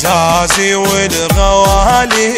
[0.00, 2.32] الغازي والغوالي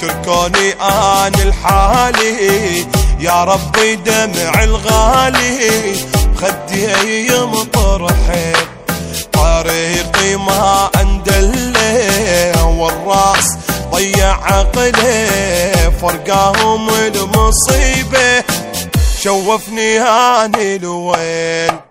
[0.00, 2.86] تركوني آن الحالي.
[3.20, 5.94] يا ربي دمع الغالي
[6.36, 8.52] خدي مطرحي
[9.32, 13.56] طريقي ما اندله والرأس
[13.92, 18.44] ضيع عقله فرقاهم المصيبة
[19.22, 21.85] شوفني هاني الوين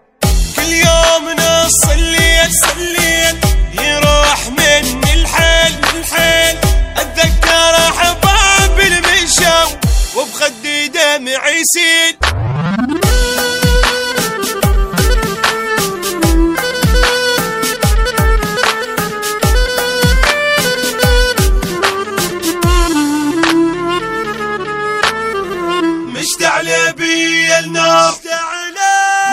[11.55, 12.17] يسيل
[26.15, 28.15] مشتعل بي النار.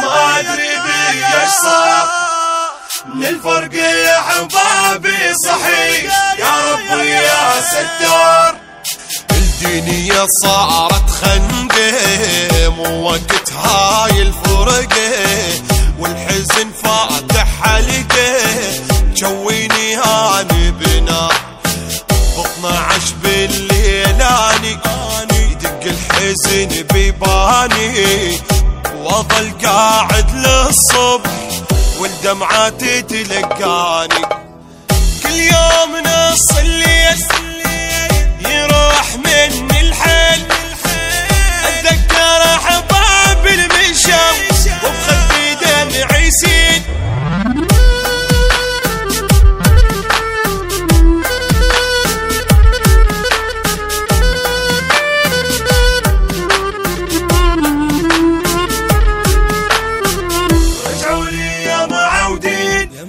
[0.03, 2.09] ما أدري بي إيش صار.
[3.15, 6.35] من الفرق يا حبابي صحيح.
[6.39, 8.57] يا ربي يا ستار.
[9.31, 11.11] الدنيا صارت
[12.69, 15.13] مو وقت هاي الفرقة
[15.99, 18.39] والحزن فاتح حلقه
[19.17, 21.35] جويني هاني بنار
[22.37, 24.79] ب 12 بالليل أني
[25.51, 28.39] يدق الحزن بيباني
[28.97, 31.31] وأظل قاعد للصبح
[31.99, 34.27] والدمعات تلقاني
[35.23, 36.53] كل يوم نص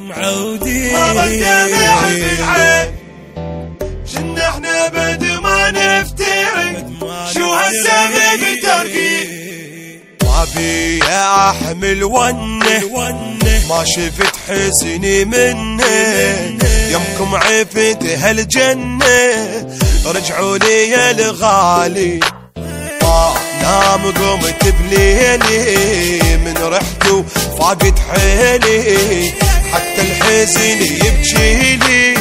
[0.03, 2.95] معودين بدنا في العين.
[4.13, 6.85] جنا إحنا بد ما نفترق
[7.33, 9.43] شو هالسبب ترقي
[10.21, 12.83] بابي يا أحمل ونة.
[13.69, 15.83] ما شفت حزني منه.
[16.89, 19.07] يمكم عفت هالجنة.
[20.05, 22.19] رجعوا لي الغالي.
[23.01, 26.37] ما نام قمت بليلي.
[26.37, 27.23] من رحته
[27.59, 29.33] فاقد حيلي.
[29.73, 32.13] حتى الحزن يبكيلي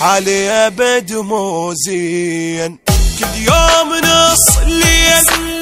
[0.00, 2.78] حالي أبد مو زين
[3.18, 5.59] كل يوم نص الليل